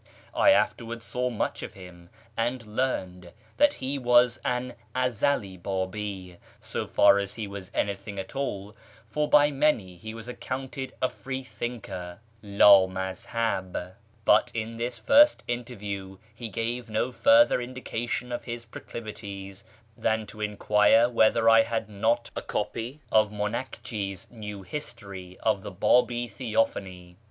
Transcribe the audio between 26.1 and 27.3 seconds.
Theophany.